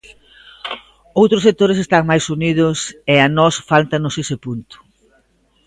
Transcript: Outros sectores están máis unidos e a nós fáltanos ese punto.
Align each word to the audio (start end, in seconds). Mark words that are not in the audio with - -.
Outros 1.21 1.45
sectores 1.47 1.77
están 1.83 2.03
máis 2.11 2.23
unidos 2.35 2.77
e 3.13 3.15
a 3.25 3.27
nós 3.37 3.53
fáltanos 3.69 4.13
ese 4.23 4.35
punto. 4.45 4.75